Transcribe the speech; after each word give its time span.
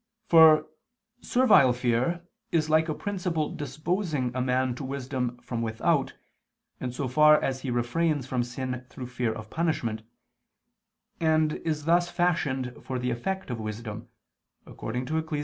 For 0.25 0.67
servile 1.21 1.73
fear 1.73 2.25
is 2.51 2.71
like 2.71 2.89
a 2.89 2.95
principle 2.95 3.53
disposing 3.53 4.35
a 4.35 4.41
man 4.41 4.73
to 4.77 4.83
wisdom 4.83 5.37
from 5.43 5.61
without, 5.61 6.15
in 6.79 6.91
so 6.91 7.07
far 7.07 7.39
as 7.39 7.61
he 7.61 7.69
refrains 7.69 8.25
from 8.25 8.43
sin 8.43 8.87
through 8.89 9.05
fear 9.05 9.31
of 9.31 9.51
punishment, 9.51 10.01
and 11.19 11.53
is 11.57 11.85
thus 11.85 12.09
fashioned 12.09 12.83
for 12.83 12.97
the 12.97 13.11
effect 13.11 13.51
of 13.51 13.59
wisdom, 13.59 14.09
according 14.65 15.05
to 15.05 15.19
Ecclus. 15.19 15.39